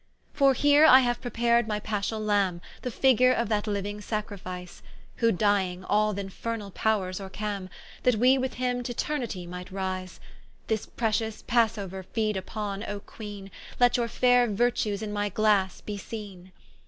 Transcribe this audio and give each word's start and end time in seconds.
For 0.33 0.55
here 0.55 0.83
I 0.83 1.01
haue 1.01 1.13
prepar'd 1.13 1.67
my 1.67 1.79
Paschal 1.79 2.19
Lambe, 2.19 2.59
The 2.81 2.89
figure 2.89 3.31
of 3.31 3.49
that 3.49 3.65
liuing 3.65 4.01
Sacrifice; 4.01 4.81
Who 5.17 5.31
dying, 5.31 5.83
all 5.83 6.15
th'Infernall 6.15 6.73
powres 6.73 7.19
oercame, 7.21 7.69
That 8.01 8.15
we 8.15 8.35
with 8.35 8.55
him 8.55 8.81
t'Eternitie 8.81 9.47
might 9.47 9.69
rise: 9.71 10.19
This 10.65 10.87
pretious 10.87 11.43
Passeouer 11.43 12.03
feed 12.13 12.35
vpon, 12.35 12.83
O 12.89 12.99
Queene, 13.01 13.51
Let 13.79 13.95
your 13.97 14.07
faire 14.07 14.47
Virtues 14.47 15.03
in 15.03 15.13
my 15.13 15.29
Glasse 15.29 15.81
be 15.81 15.99
seene. 15.99 16.51